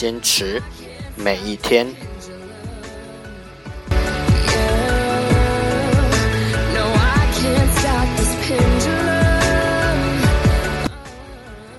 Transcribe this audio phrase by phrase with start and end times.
[0.00, 0.62] 坚持
[1.16, 1.86] 每一天。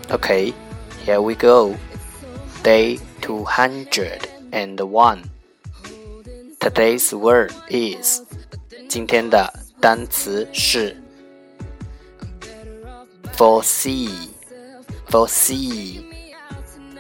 [0.10, 0.54] Okay,
[1.06, 1.76] here we go.
[2.64, 5.24] Day 201.
[6.60, 8.22] Today's word is
[8.90, 10.96] 今天的单词是
[13.36, 14.30] foresee
[15.10, 16.04] foresee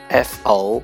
[0.10, 0.84] f o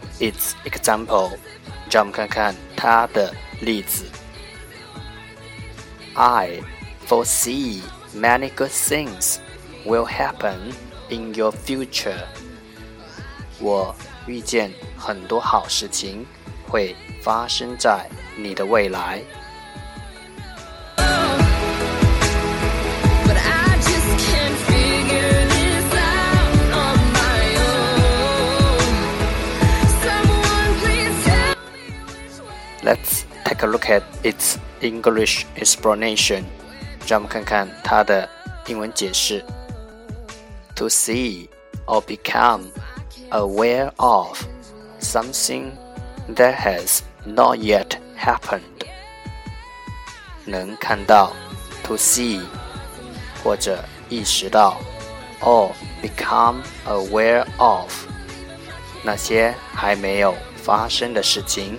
[0.20, 1.36] its example，
[1.90, 4.04] 让我们看看它的例子。
[6.14, 6.60] I
[7.06, 7.82] foresee
[8.14, 9.38] many good things
[9.84, 10.72] will happen
[11.08, 12.24] in your future。
[13.58, 13.94] 我
[14.26, 16.26] 预见很多好事情
[16.68, 19.22] 会发生在你的未来。
[32.90, 36.44] Let's take a look at its English explanation.
[37.06, 38.28] 让我们看看它的
[38.66, 39.44] 英文解释。
[40.76, 41.48] To see
[41.86, 42.70] or become
[43.30, 44.42] aware of
[45.00, 45.72] something
[46.34, 48.60] that has not yet happened.
[50.44, 51.32] 能看到，
[51.82, 52.42] to see，
[53.42, 54.76] 或者意识到，
[55.40, 57.90] or become aware of
[59.02, 61.78] 那些还没有发生的事情。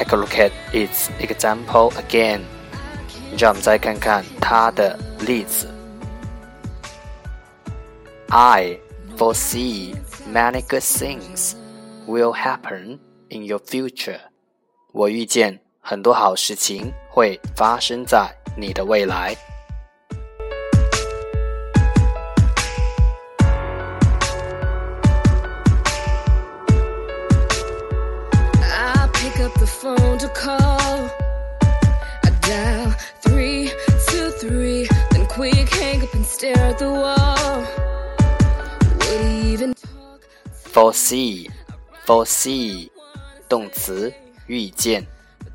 [0.00, 2.40] take a look at its example again.
[3.36, 5.68] 让我们再看看它的例子。
[8.28, 8.78] I
[9.16, 9.94] foresee
[10.26, 11.54] many good things
[12.06, 12.98] will happen
[13.28, 14.20] in your future.
[14.92, 19.36] 我预见很多好事情会发生在你的未来。
[36.40, 37.64] stare at the wall.
[38.98, 40.20] Would even talk?
[40.72, 41.48] Foresee,
[42.04, 42.90] foresee，
[43.48, 44.12] 动词，
[44.46, 45.06] 预见。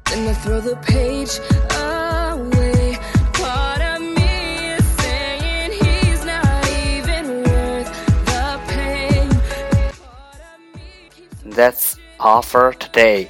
[0.06, 1.40] Then I throw the page
[1.70, 2.98] away.
[3.34, 7.90] Part of me is saying he's not even worth
[8.26, 9.30] the pain.
[10.00, 13.28] Part of me keeps That's all for today.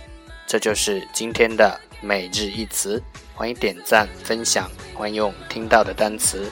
[0.48, 3.02] 这就是今天的每日一词，
[3.36, 6.52] 欢迎点赞分享，欢迎用听到的单词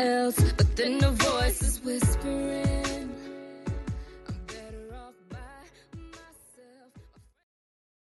[0.00, 2.67] else, but then a voice is whispering.